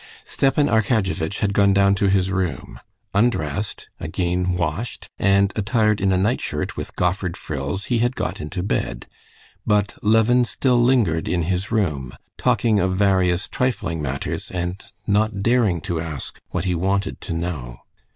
[0.23, 2.79] Stepan Arkadyevitch had gone down to his room,
[3.13, 8.63] undressed, again washed, and attired in a nightshirt with goffered frills, he had got into
[8.63, 9.05] bed,
[9.63, 15.79] but Levin still lingered in his room, talking of various trifling matters, and not daring
[15.81, 17.81] to ask what he wanted to know.